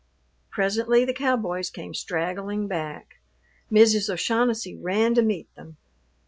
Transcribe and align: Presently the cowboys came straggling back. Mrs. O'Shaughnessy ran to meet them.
Presently 0.49 1.05
the 1.05 1.13
cowboys 1.13 1.69
came 1.69 1.93
straggling 1.93 2.67
back. 2.67 3.19
Mrs. 3.71 4.09
O'Shaughnessy 4.11 4.75
ran 4.75 5.13
to 5.13 5.21
meet 5.21 5.53
them. 5.53 5.77